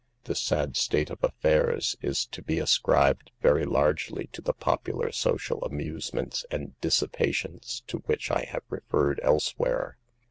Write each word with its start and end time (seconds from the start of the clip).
This 0.23 0.41
sad 0.41 0.75
state 0.77 1.11
of 1.11 1.23
affairs 1.23 1.95
is 2.01 2.25
to 2.25 2.41
be 2.41 2.57
ascribed 2.57 3.29
very 3.43 3.65
largely 3.65 4.29
to 4.33 4.41
the 4.41 4.51
popular 4.55 5.11
social 5.11 5.63
amusements 5.63 6.43
and 6.49 6.73
dissipations 6.81 7.83
to 7.85 7.99
which 8.07 8.31
I 8.31 8.45
have 8.51 8.63
referred 8.67 9.19
elsewhere. 9.21 9.99